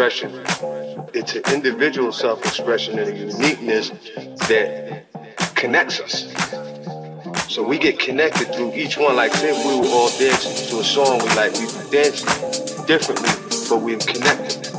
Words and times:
expression. 0.00 0.42
It's 1.12 1.34
an 1.34 1.42
individual 1.52 2.10
self 2.10 2.42
expression 2.46 2.98
and 2.98 3.10
a 3.10 3.14
uniqueness 3.14 3.90
that 4.48 5.04
connects 5.54 6.00
us. 6.00 6.32
So 7.52 7.62
we 7.62 7.78
get 7.78 7.98
connected 7.98 8.54
through 8.54 8.72
each 8.72 8.96
one. 8.96 9.16
Like, 9.16 9.34
say, 9.34 9.52
we 9.52 9.78
were 9.78 9.88
all 9.88 10.08
dancing 10.18 10.68
to 10.70 10.80
a 10.80 10.84
song, 10.84 11.18
we 11.18 11.28
like, 11.34 11.52
we 11.52 11.66
danced 11.90 12.86
differently, 12.86 13.28
but 13.68 13.82
we 13.82 13.96
connected. 13.96 14.72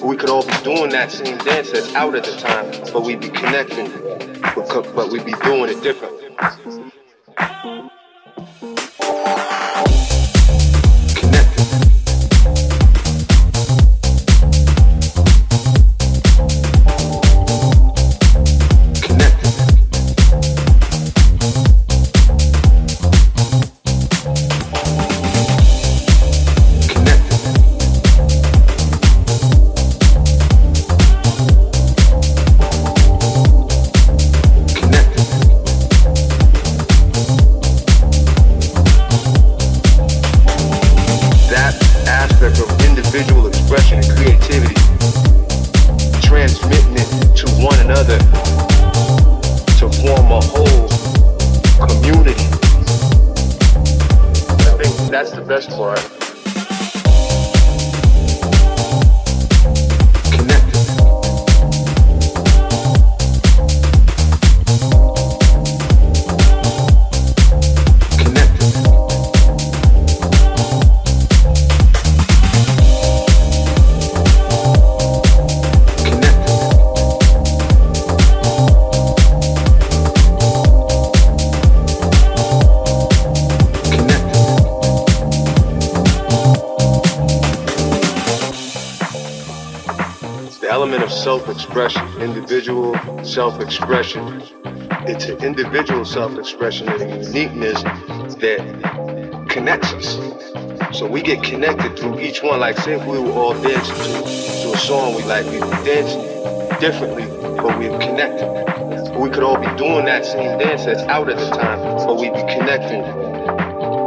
We 0.00 0.16
could 0.16 0.30
all 0.30 0.46
be 0.46 0.56
doing 0.62 0.90
that 0.90 1.10
same 1.10 1.36
dance 1.38 1.72
that's 1.72 1.92
out 1.96 2.14
at 2.14 2.22
the 2.22 2.36
time, 2.36 2.70
but 2.92 3.02
we'd 3.02 3.20
be 3.20 3.30
connecting, 3.30 3.90
but 4.94 5.10
we'd 5.10 5.26
be 5.26 5.34
doing 5.42 5.70
it 5.70 5.82
different. 5.82 6.09
Self-expression, 91.70 92.20
individual 92.20 93.24
self-expression. 93.24 94.42
It's 95.06 95.26
an 95.26 95.44
individual 95.44 96.04
self-expression 96.04 96.88
and 96.88 97.00
a 97.00 97.24
uniqueness 97.24 97.82
that 98.40 99.46
connects 99.48 99.92
us. 99.92 100.98
So 100.98 101.06
we 101.06 101.22
get 101.22 101.44
connected 101.44 101.96
through 101.96 102.18
each 102.18 102.42
one. 102.42 102.58
Like 102.58 102.76
say 102.78 102.94
if 102.94 103.06
we 103.06 103.20
were 103.20 103.30
all 103.30 103.54
dancing 103.62 103.94
to, 103.94 104.02
to 104.02 104.72
a 104.74 104.78
song 104.78 105.14
we 105.14 105.22
like, 105.22 105.46
we 105.46 105.60
would 105.60 105.84
dance 105.84 106.12
differently, 106.80 107.26
but 107.26 107.78
we're 107.78 107.96
connected. 108.00 108.48
We 109.16 109.30
could 109.30 109.44
all 109.44 109.58
be 109.58 109.70
doing 109.76 110.06
that 110.06 110.26
same 110.26 110.58
dance 110.58 110.86
that's 110.86 111.02
out 111.02 111.30
at 111.30 111.38
the 111.38 111.50
time, 111.50 111.78
but 112.04 112.16
we'd 112.16 112.34
be 112.34 112.42
connecting, 112.52 113.02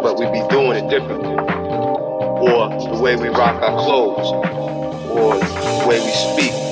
but 0.03 0.19
we'd 0.19 0.33
be 0.33 0.45
doing 0.49 0.83
it 0.83 0.89
differently. 0.89 1.29
Or 1.29 2.67
the 2.93 2.99
way 3.01 3.15
we 3.15 3.29
rock 3.29 3.61
our 3.61 3.79
clothes, 3.85 4.27
or 5.11 5.35
the 5.39 5.85
way 5.87 6.01
we 6.03 6.11
speak, 6.11 6.62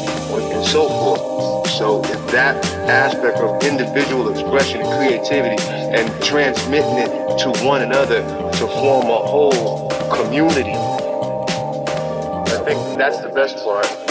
that 2.31 2.63
aspect 2.89 3.37
of 3.39 3.61
individual 3.63 4.29
expression 4.31 4.81
and 4.81 4.89
creativity 4.97 5.61
and 5.61 6.23
transmitting 6.23 6.97
it 6.97 7.37
to 7.39 7.49
one 7.65 7.81
another 7.81 8.21
to 8.53 8.67
form 8.67 9.07
a 9.07 9.17
whole 9.17 9.89
community, 10.09 10.71
I 10.71 12.63
think 12.63 12.97
that's 12.97 13.19
the 13.19 13.29
best 13.29 13.57
part. 13.63 14.10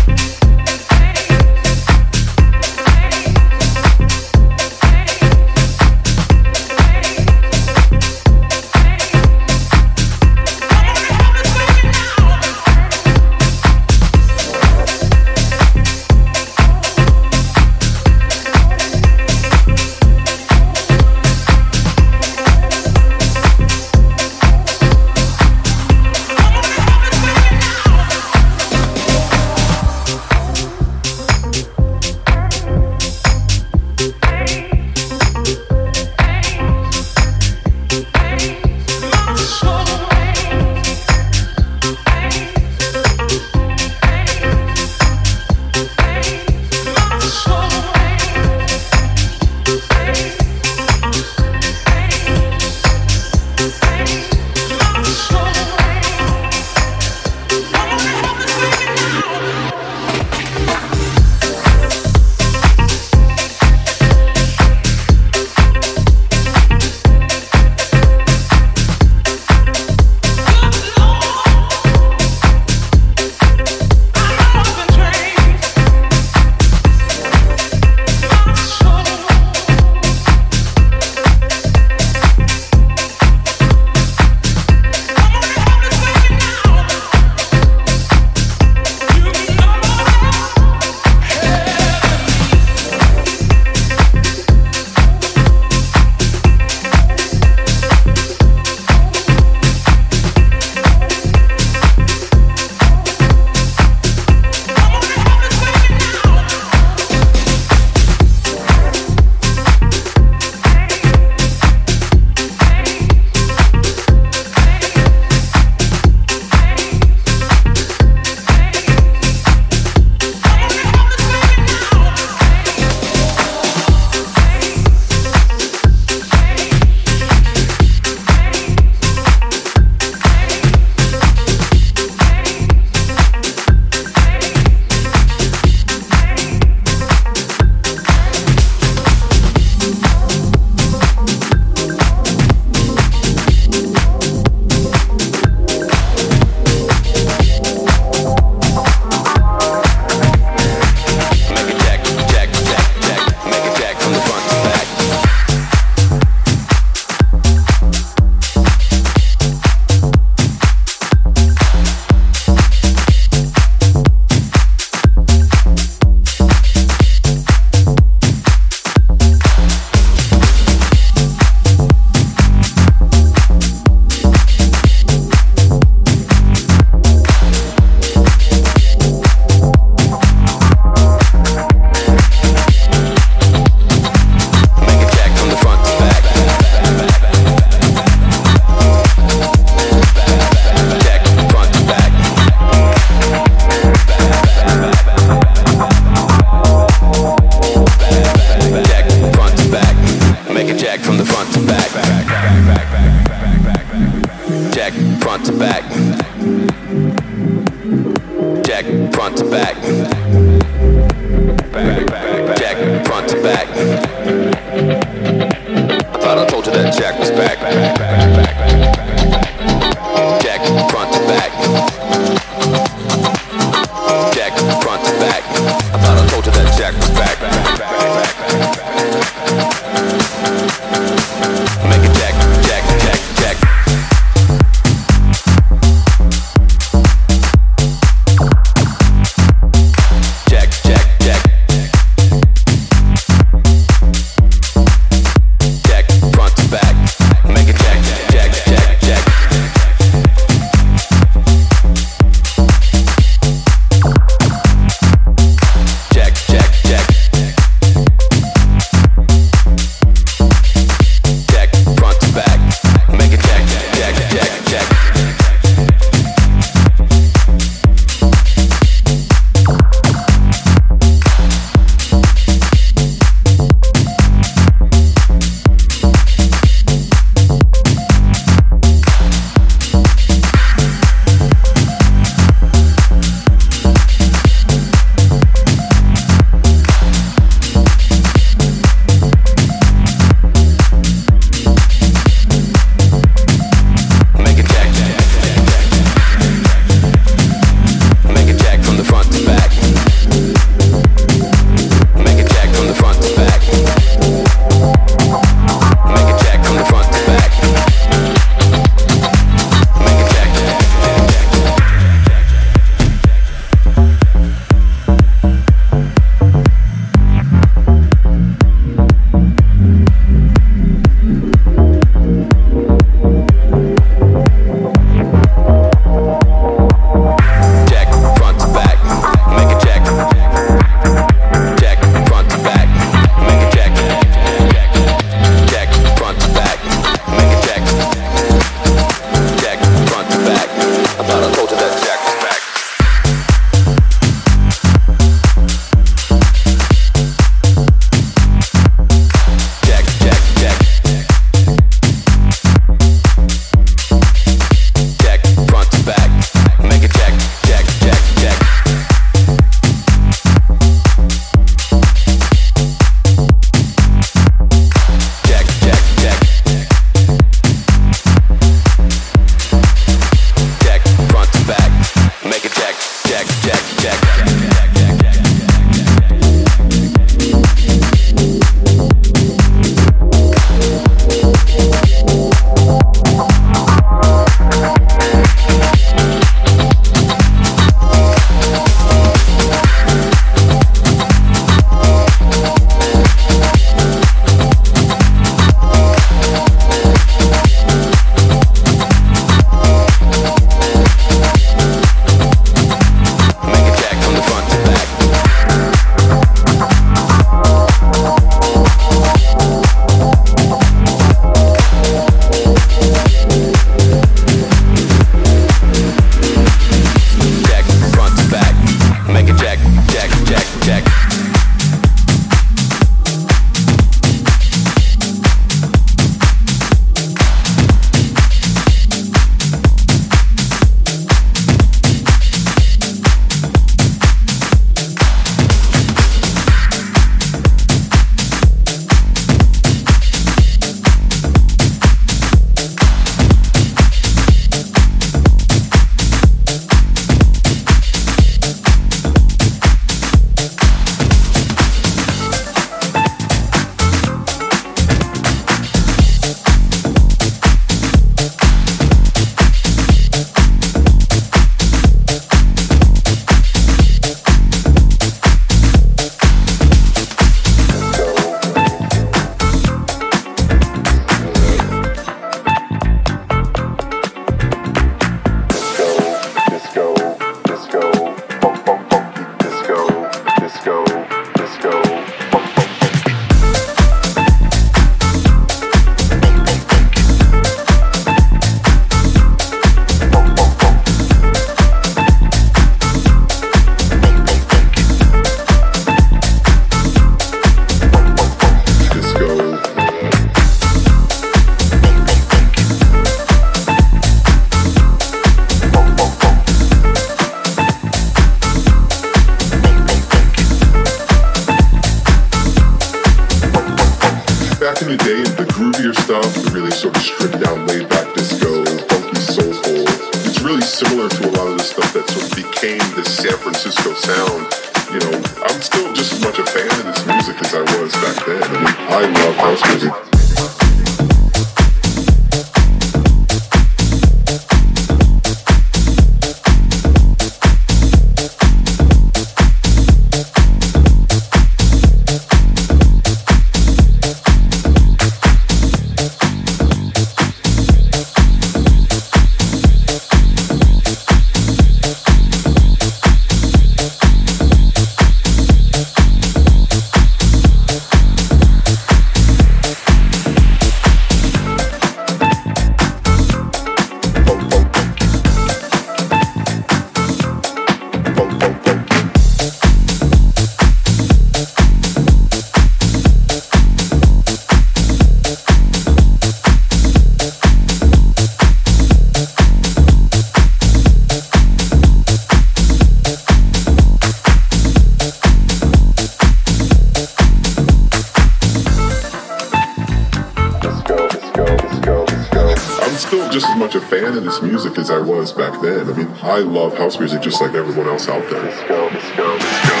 I 595.99 596.03
mean, 596.13 596.33
I 596.41 596.59
love 596.59 596.97
house 596.97 597.19
music 597.19 597.41
just 597.41 597.61
like 597.61 597.73
everyone 597.73 598.07
else 598.07 598.29
out 598.29 598.49
there. 598.49 598.61
Let's 598.63 598.87
go, 598.87 599.09
let's 599.11 599.35
go, 599.35 599.47
let's 599.47 599.89
go. 599.89 600.00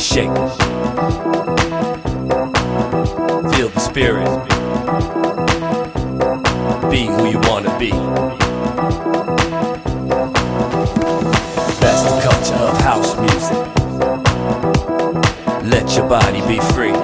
Shake. 0.00 0.28
Feel 3.52 3.68
the 3.68 3.80
spirit. 3.80 4.28
Be 6.90 7.04
who 7.04 7.26
you 7.26 7.38
wanna 7.50 7.78
be. 7.78 7.90
That's 11.80 12.02
the 12.02 12.20
culture 12.24 12.62
of 12.64 12.80
house 12.80 13.14
music. 13.20 13.58
Let 15.70 15.94
your 15.94 16.08
body 16.08 16.40
be 16.48 16.58
free. 16.72 16.96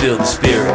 Feel 0.00 0.16
the 0.16 0.24
spirit. 0.24 0.71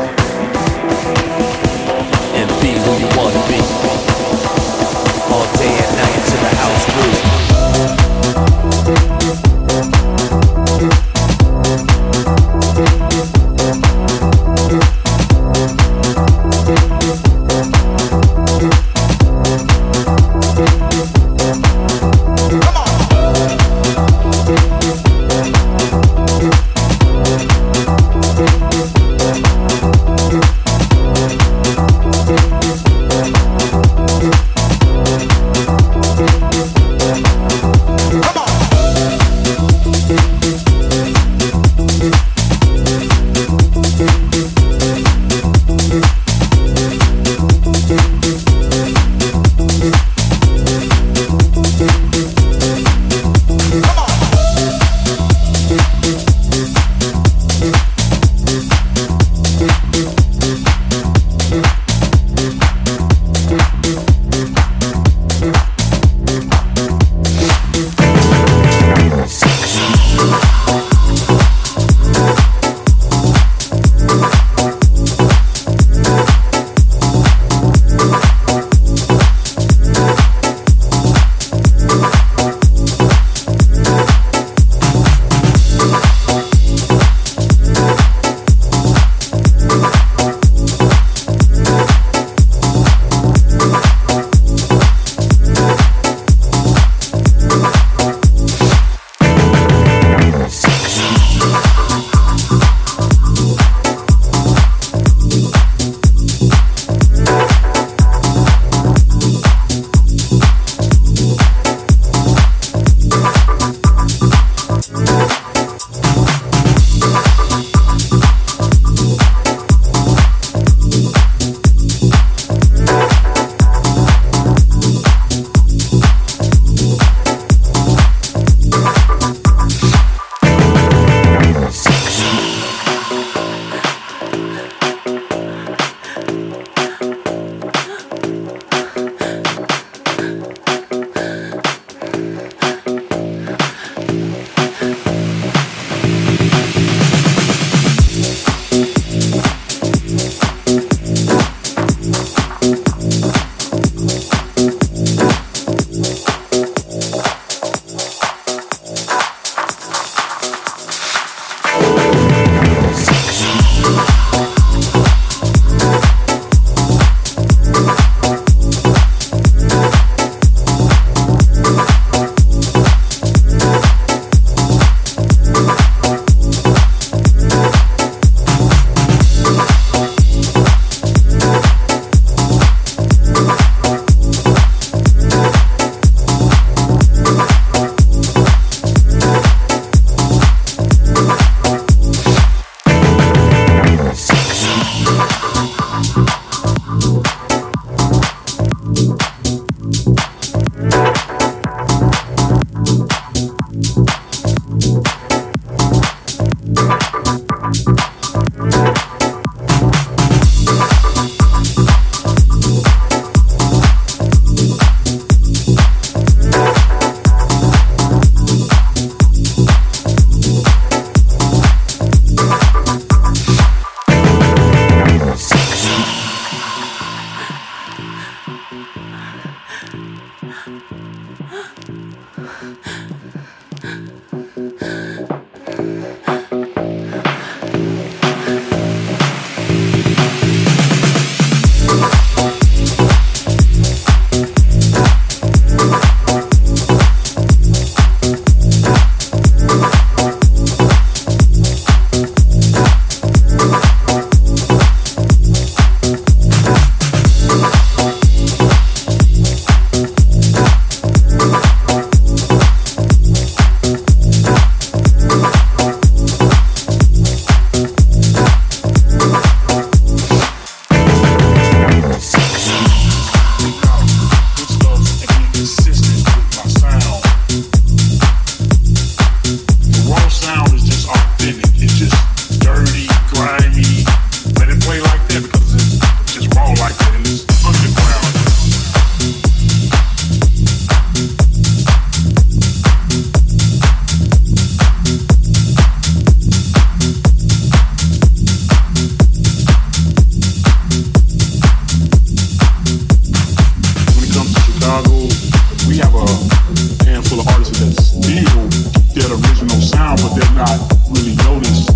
Really 311.18 311.36
noticed. 311.44 311.90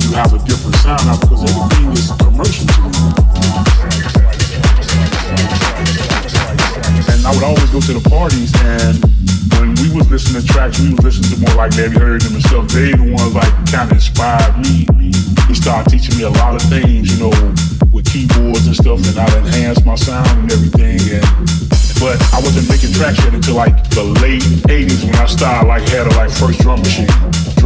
You 0.00 0.12
have 0.16 0.32
a 0.32 0.38
different 0.44 0.76
sound 0.76 1.04
because 1.20 1.44
everything 1.44 1.92
is 1.92 2.10
commercial 2.16 2.66
to 2.66 2.80
me. 2.80 2.96
And 7.12 7.20
I 7.26 7.30
would 7.34 7.44
always 7.44 7.70
go 7.70 7.80
to 7.80 7.92
the 7.92 8.04
parties 8.08 8.52
and 8.64 8.96
when 9.58 9.74
we 9.80 9.88
was 9.94 10.10
listening 10.10 10.42
to 10.42 10.46
tracks, 10.46 10.80
we 10.80 10.94
was 10.94 11.04
listening 11.04 11.32
to 11.32 11.38
more 11.46 11.56
like 11.56 11.74
Larry 11.76 11.96
Heard 11.96 12.24
and 12.24 12.40
stuff. 12.44 12.68
They 12.68 12.92
the 12.92 13.08
ones 13.12 13.34
like 13.34 13.52
kind 13.72 13.90
of 13.90 13.96
inspired 13.96 14.56
me. 14.58 14.86
They 15.48 15.54
started 15.54 15.90
teaching 15.90 16.16
me 16.18 16.24
a 16.24 16.30
lot 16.30 16.54
of 16.54 16.62
things, 16.68 17.12
you 17.12 17.18
know, 17.24 17.34
with 17.92 18.06
keyboards 18.06 18.66
and 18.66 18.76
stuff, 18.76 19.00
and 19.08 19.16
I 19.18 19.26
enhanced 19.38 19.86
my 19.86 19.94
sound 19.94 20.28
and 20.28 20.52
everything. 20.52 21.00
And 21.16 21.26
but 21.98 22.20
I 22.32 22.40
wasn't 22.44 22.68
making 22.68 22.92
tracks 22.92 23.18
yet 23.24 23.32
until 23.32 23.56
like 23.56 23.88
the 23.90 24.04
late 24.20 24.44
'80s 24.68 25.04
when 25.04 25.16
I 25.16 25.26
started 25.26 25.68
like 25.68 25.82
had 25.88 26.06
a 26.06 26.14
like 26.16 26.30
first 26.30 26.60
drum 26.60 26.80
machine, 26.80 27.08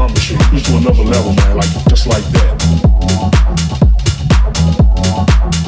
drum 0.01 0.13
machine, 0.15 0.39
just 0.57 0.71
another 0.71 1.05
level, 1.05 1.35
man, 1.35 1.57
like 1.59 1.69
just 1.93 2.07
like 2.07 2.25
that, 2.33 2.57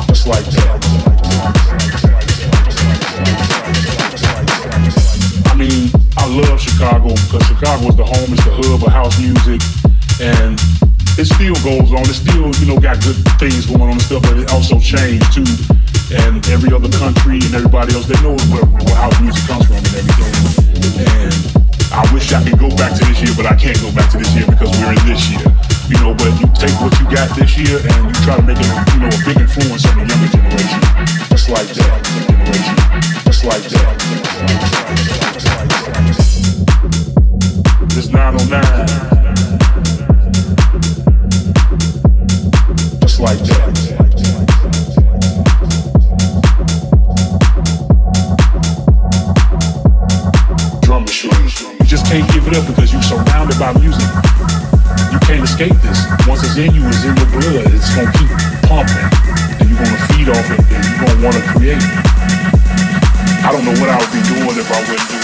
just 0.09 0.27
like 0.27 0.45
that. 0.57 0.81
I 5.45 5.55
mean, 5.55 5.91
I 6.17 6.27
love 6.33 6.59
Chicago 6.59 7.13
because 7.13 7.45
Chicago 7.47 7.89
is 7.89 7.97
the 7.97 8.05
home, 8.05 8.33
it's 8.33 8.45
the 8.45 8.57
hub 8.57 8.83
of 8.83 8.89
house 8.89 9.21
music, 9.21 9.61
and 10.17 10.57
it 11.21 11.29
still 11.29 11.53
goes 11.61 11.93
on. 11.93 12.01
It 12.09 12.17
still, 12.17 12.49
you 12.57 12.73
know, 12.73 12.81
got 12.81 13.05
good 13.05 13.21
things 13.37 13.67
going 13.67 13.83
on 13.83 13.91
and 13.91 14.01
stuff, 14.01 14.23
but 14.23 14.39
it 14.39 14.51
also 14.51 14.81
changed 14.81 15.29
too. 15.29 15.45
And 16.09 16.41
every 16.49 16.73
other 16.73 16.89
country 16.89 17.37
and 17.37 17.53
everybody 17.53 17.93
else, 17.93 18.07
they 18.07 18.17
know 18.23 18.37
where, 18.49 18.65
where 18.65 18.97
house 18.97 19.21
music 19.21 19.45
comes 19.45 19.67
from 19.67 19.77
and 19.77 19.93
everything. 19.93 20.33
And 21.05 21.62
I 21.93 22.09
wish 22.15 22.33
I 22.33 22.43
could 22.43 22.59
go 22.59 22.69
back 22.71 22.97
to 22.97 23.05
this 23.05 23.21
year, 23.21 23.35
but 23.37 23.45
I 23.45 23.55
can't 23.55 23.79
go 23.81 23.93
back 23.93 24.11
to 24.13 24.19
this 24.19 24.33
year 24.35 24.47
because 24.49 24.71
we're 24.81 24.97
in 24.97 25.05
this 25.05 25.29
year. 25.29 25.45
You 25.93 26.01
know, 26.01 26.15
but 26.17 26.33
you 26.41 26.49
take 26.57 26.73
what 26.81 26.97
you 26.99 27.05
got 27.13 27.29
this 27.37 27.53
year 27.59 27.77
and 27.85 28.09
you 28.09 28.15
try 28.25 28.37
to 28.37 28.43
make 28.43 28.57
it, 28.57 28.65
you 28.97 29.01
know, 29.05 29.13
a 29.13 29.21
big 29.29 29.37
influence 29.37 29.85
on 29.85 30.01
the 30.01 30.07
younger 30.09 30.33
generation. 30.33 30.81
Just 31.29 31.51
like 31.53 31.69
that, 31.69 32.01
generation. 32.25 32.77
Just 33.29 33.45
like 33.45 33.63
that. 33.69 33.93
This 37.93 38.09
909. 38.09 38.63
Just 43.01 43.21
like 43.21 43.39
that. 43.39 43.72
Up 52.57 52.67
because 52.67 52.93
you're 52.93 53.03
surrounded 53.03 53.59
by 53.59 53.73
music. 53.81 54.09
You 55.13 55.19
can't 55.25 55.45
escape 55.45 55.77
this. 55.81 56.05
Once 56.27 56.45
it's 56.45 56.57
in 56.57 56.75
you, 56.75 56.85
it's 56.87 57.05
in 57.05 57.17
your 57.17 57.31
blood. 57.33 57.67
It's 57.73 57.95
gonna 57.95 58.13
keep 58.13 58.29
pumping, 58.69 59.09
and 59.61 59.69
you're 59.69 59.79
gonna 59.79 60.07
feed 60.13 60.29
off 60.29 60.47
it, 60.51 60.61
and 60.61 60.85
you're 60.85 61.01
gonna 61.01 61.25
want 61.25 61.37
to 61.37 61.45
create. 61.53 61.83
I 63.45 63.51
don't 63.53 63.65
know 63.65 63.77
what 63.81 63.89
I 63.89 63.97
would 63.99 64.13
be 64.13 64.23
doing 64.29 64.57
if 64.59 64.71
I 64.71 64.81
wasn't 64.81 65.09
doing 65.11 65.22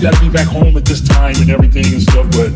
will 0.00 0.10
be 0.10 0.16
"Oh, 0.16 0.22
you 0.22 0.22
gotta 0.22 0.24
be 0.24 0.30
back 0.30 0.46
home 0.46 0.76
at 0.76 0.84
this 0.84 1.00
time 1.00 1.34
and 1.36 1.50
everything 1.50 1.86
and 1.92 2.02
stuff." 2.02 2.26
But 2.30 2.54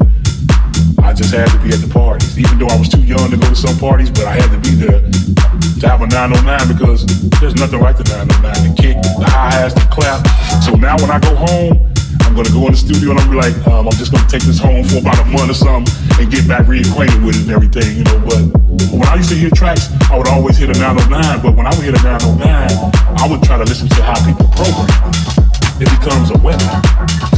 I 1.03 1.13
just 1.13 1.35
had 1.35 1.49
to 1.51 1.59
be 1.59 1.75
at 1.75 1.81
the 1.81 1.91
parties, 1.91 2.39
even 2.39 2.59
though 2.59 2.69
I 2.69 2.79
was 2.79 2.89
too 2.89 3.03
young 3.03 3.31
to 3.31 3.37
go 3.37 3.49
to 3.49 3.57
some 3.57 3.77
parties. 3.79 4.11
But 4.11 4.27
I 4.27 4.35
had 4.39 4.51
to 4.51 4.59
be 4.59 4.75
there 4.77 5.01
to 5.03 5.89
have 5.89 6.03
a 6.03 6.07
909 6.07 6.69
because 6.69 7.07
there's 7.41 7.57
nothing 7.57 7.81
like 7.81 7.97
the 7.99 8.05
909. 8.05 8.39
The 8.39 8.73
kick, 8.79 8.97
the 9.19 9.27
hi-hats, 9.27 9.75
the 9.75 9.87
clap. 9.91 10.23
So 10.63 10.75
now 10.75 10.97
when 10.99 11.11
I 11.11 11.19
go 11.19 11.35
home, 11.35 11.91
I'm 12.23 12.35
gonna 12.35 12.55
go 12.55 12.65
in 12.71 12.73
the 12.73 12.81
studio 12.81 13.13
and 13.13 13.21
I'm 13.21 13.31
be 13.31 13.37
like, 13.37 13.57
um, 13.67 13.89
I'm 13.89 13.97
just 13.99 14.13
gonna 14.13 14.29
take 14.29 14.43
this 14.43 14.59
home 14.59 14.85
for 14.89 14.99
about 15.03 15.19
a 15.19 15.27
month 15.27 15.51
or 15.51 15.59
something 15.59 15.91
and 16.17 16.31
get 16.31 16.47
back 16.47 16.65
reacquainted 16.71 17.21
with 17.27 17.37
it 17.37 17.45
and 17.45 17.53
everything, 17.53 17.99
you 17.99 18.05
know. 18.05 18.19
But 18.25 18.43
when 18.95 19.07
I 19.09 19.17
used 19.17 19.29
to 19.31 19.37
hear 19.37 19.51
tracks, 19.51 19.91
I 20.09 20.17
would 20.17 20.29
always 20.29 20.57
hit 20.57 20.71
a 20.71 20.77
909. 20.79 21.43
But 21.43 21.57
when 21.57 21.67
I 21.67 21.75
would 21.75 21.85
hit 21.85 21.99
a 21.99 22.03
909, 22.03 22.47
I 23.19 23.27
would 23.29 23.43
try 23.43 23.59
to 23.59 23.65
listen 23.65 23.89
to 23.89 24.01
how 24.03 24.17
people 24.25 24.49
program. 24.55 25.13
It 25.83 25.91
becomes 25.99 26.31
a 26.31 26.39
weapon 26.39 27.22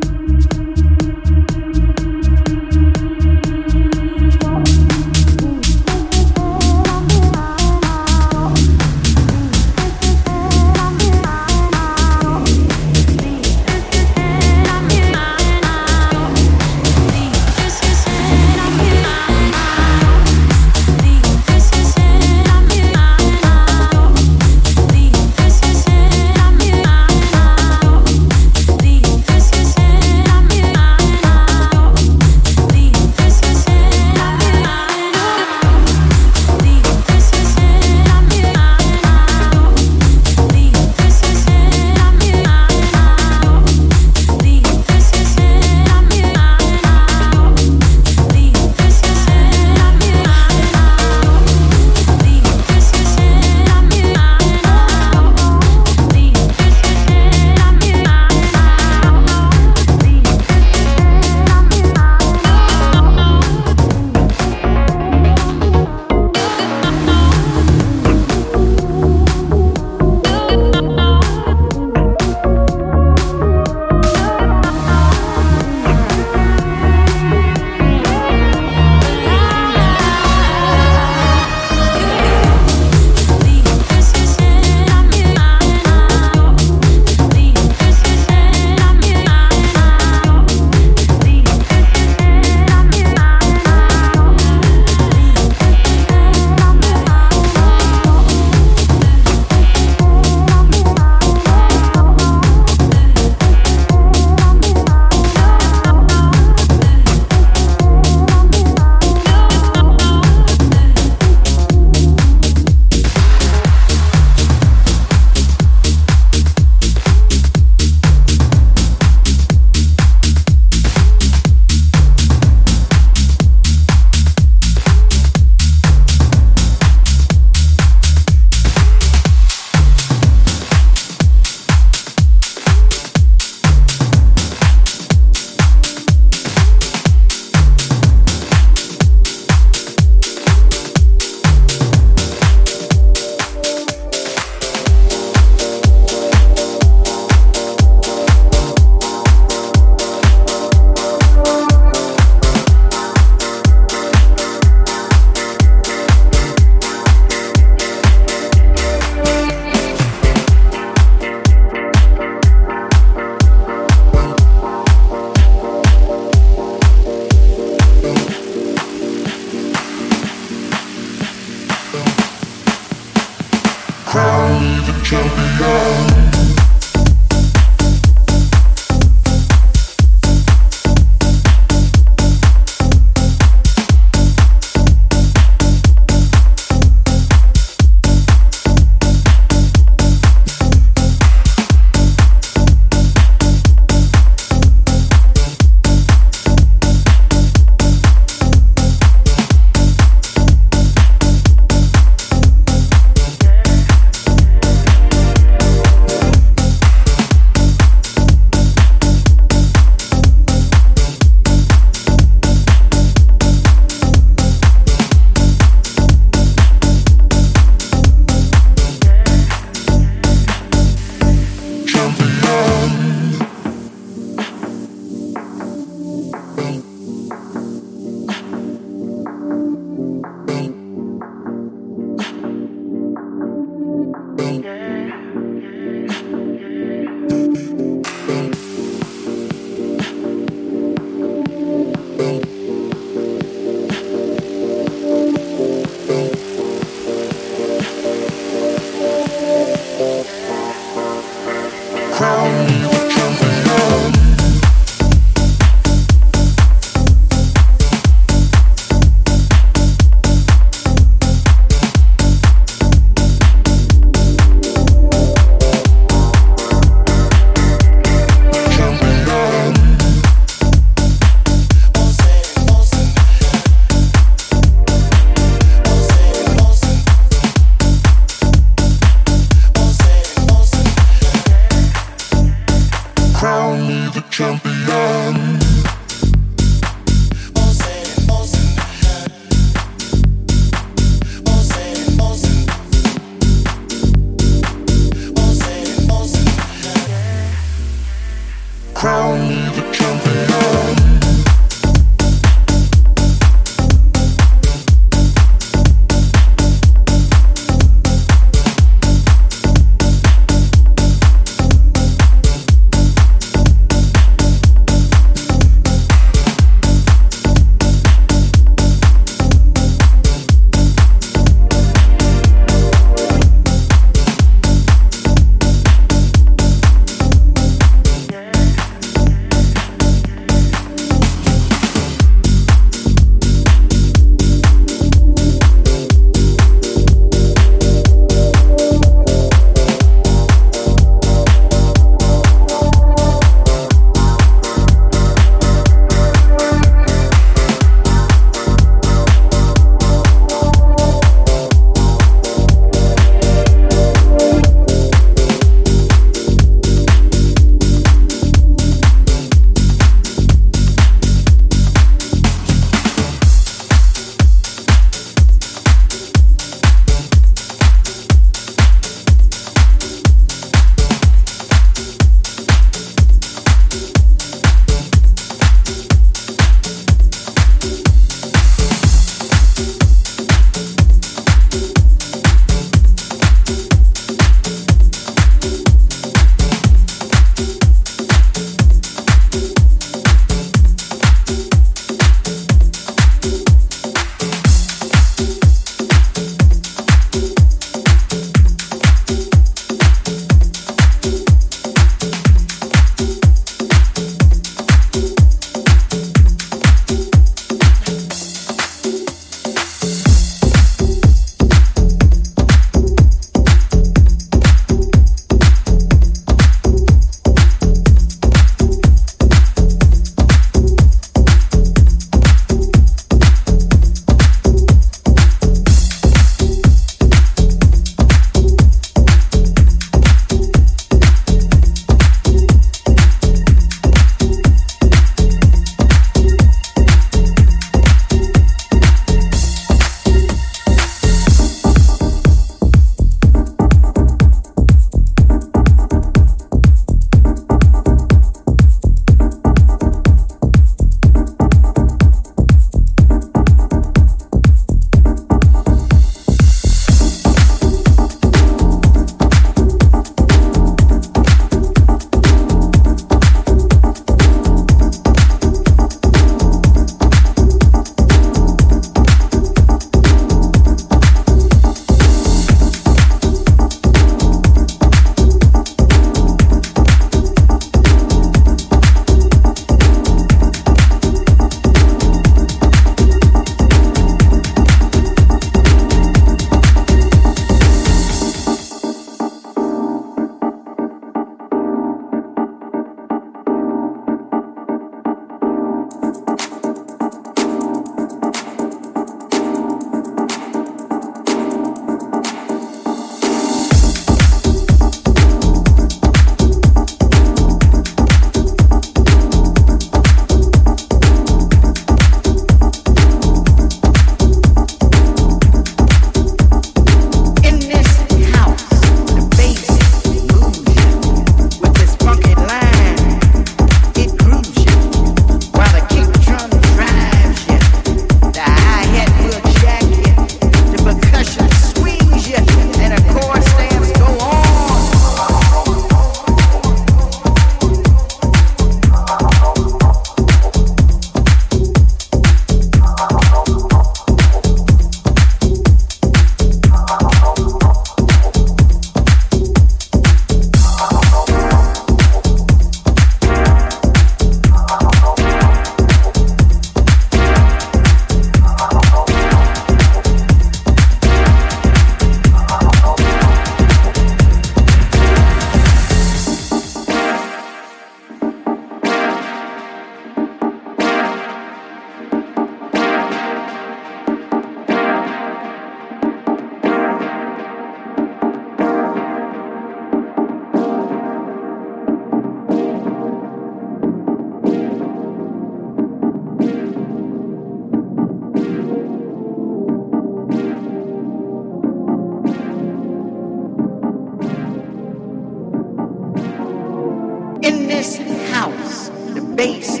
In 597.62 597.88
this 597.88 598.16
house, 598.52 599.10
the 599.34 599.42
bass 599.42 600.00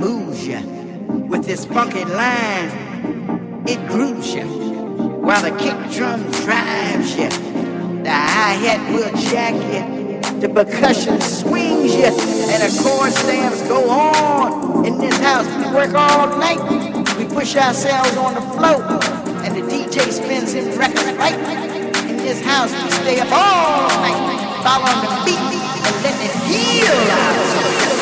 moves 0.00 0.46
you 0.46 0.60
with 1.28 1.44
this 1.44 1.64
funky 1.64 2.04
line. 2.04 2.70
It 3.66 3.84
grooves 3.88 4.32
you 4.32 4.44
while 4.44 5.42
the 5.42 5.50
kick 5.58 5.74
drum 5.90 6.22
drives 6.44 7.16
you. 7.16 7.28
The 8.04 8.10
hi-hat 8.12 8.94
will 8.94 9.10
jack 9.22 9.54
you. 9.74 10.20
The 10.40 10.48
percussion 10.48 11.20
swings 11.20 11.96
you, 11.96 12.06
and 12.06 12.62
the 12.62 12.80
chord 12.80 13.12
stamps 13.12 13.66
go 13.66 13.90
on. 13.90 14.86
In 14.86 14.96
this 14.98 15.18
house, 15.18 15.48
we 15.58 15.74
work 15.74 15.92
all 15.94 16.38
night. 16.38 16.62
We 17.18 17.24
push 17.24 17.56
ourselves 17.56 18.16
on 18.16 18.34
the 18.34 18.40
floor, 18.40 18.84
and 19.42 19.56
the 19.56 19.62
DJ 19.62 20.12
spins 20.12 20.52
his 20.52 20.76
record 20.76 21.16
right. 21.16 21.34
In 22.08 22.18
this 22.18 22.40
house, 22.40 22.72
we 22.84 22.90
stay 23.02 23.18
up 23.18 23.32
all 23.32 23.88
night, 23.98 24.62
following 24.62 25.00
the 25.02 25.24
beat 25.24 25.49
and 25.86 26.02
letting 26.02 26.30
it 26.30 26.34
heal 26.48 27.99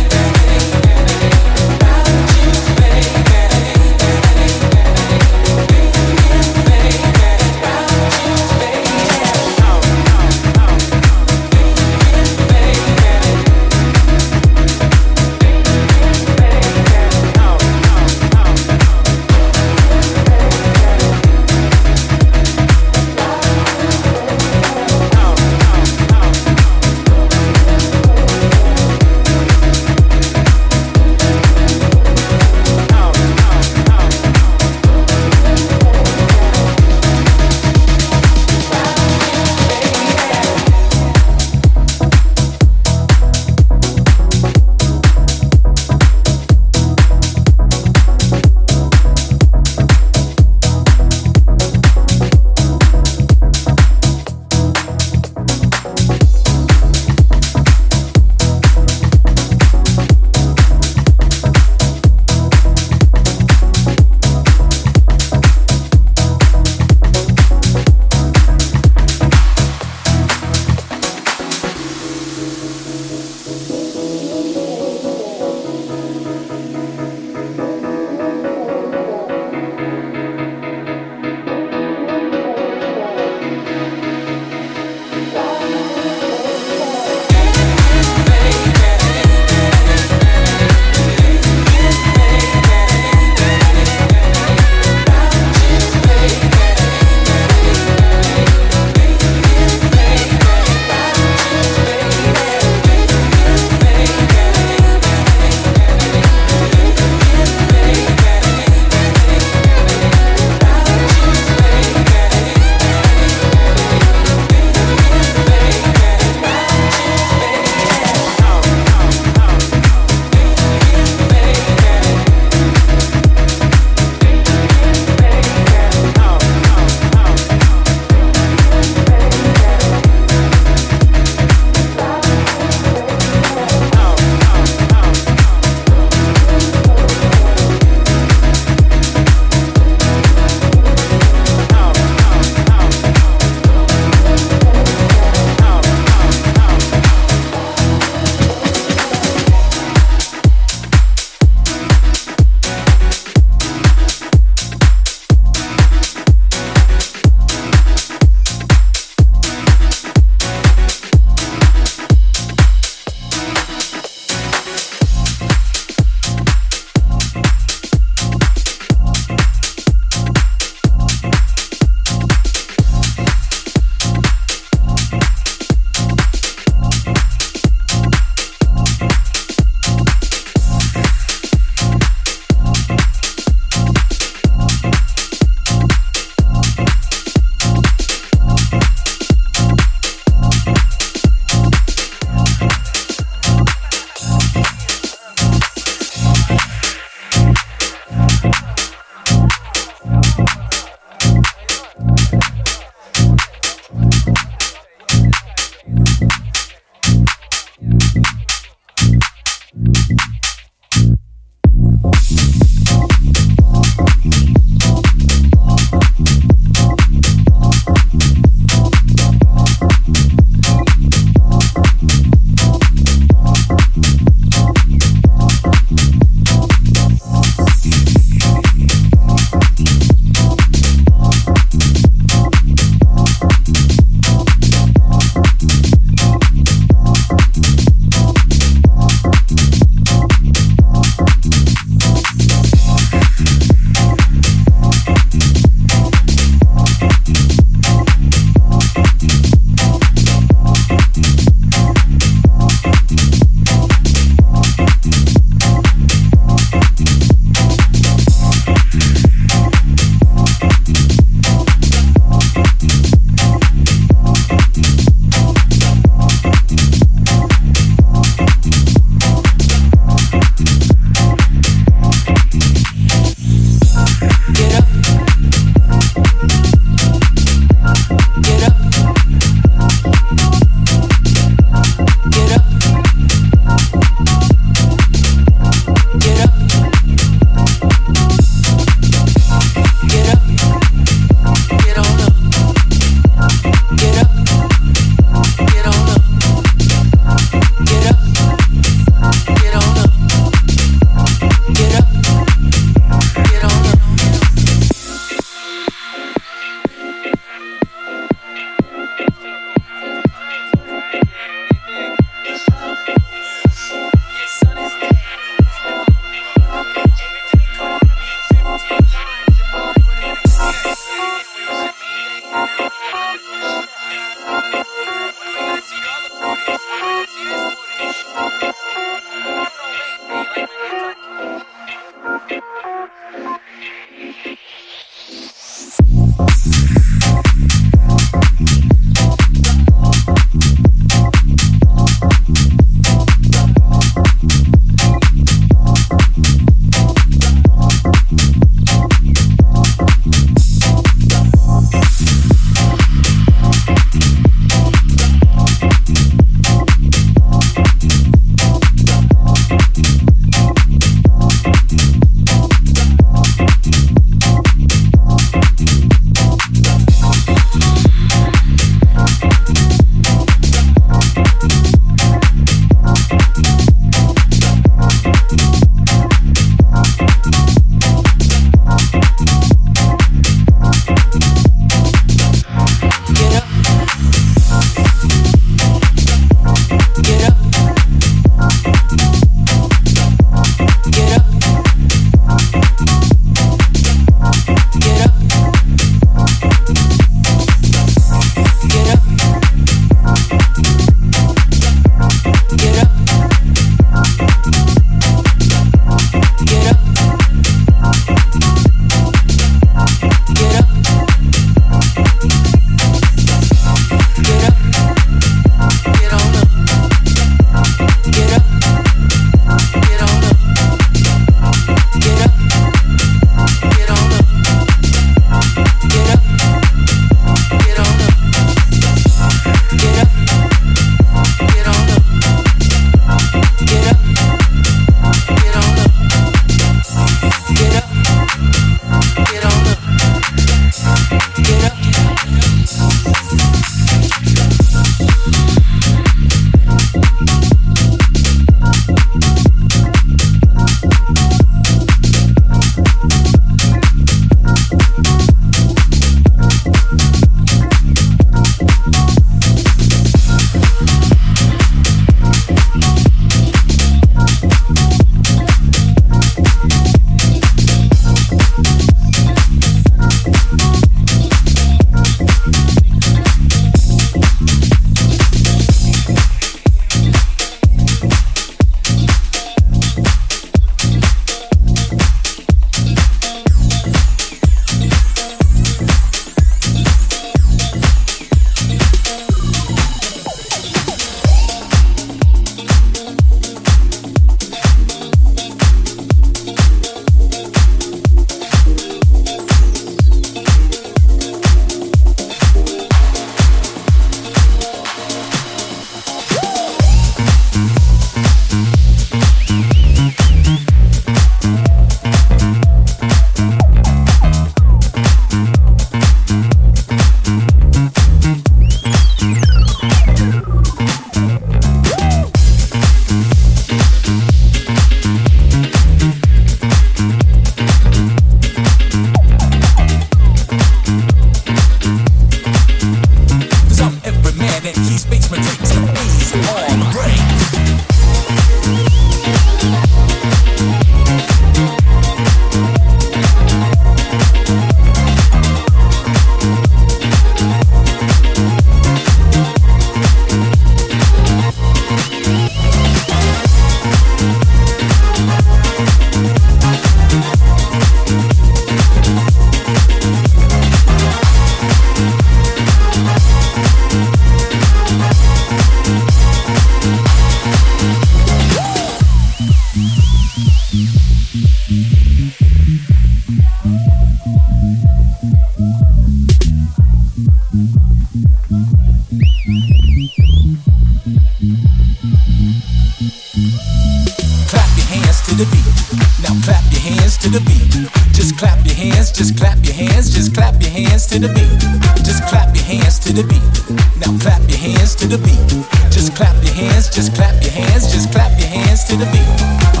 Now 594.21 594.37
clap 594.37 594.61
your 594.69 594.77
hands 594.77 595.15
to 595.15 595.25
the 595.25 595.39
beat. 595.39 596.11
Just 596.11 596.35
clap 596.35 596.55
your 596.63 596.73
hands, 596.73 597.09
just 597.09 597.33
clap 597.33 597.59
your 597.63 597.71
hands, 597.71 598.11
just 598.11 598.31
clap 598.31 598.51
your 598.59 598.69
hands 598.69 599.03
to 599.05 599.15
the 599.15 599.25
beat. 599.25 600.00